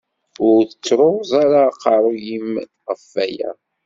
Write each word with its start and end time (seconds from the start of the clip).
Ur 0.47 0.59
ttruẓ 0.65 1.29
ara 1.43 1.61
aqerru-m 1.69 2.51
ɣef 2.87 3.05
aya! 3.25 3.51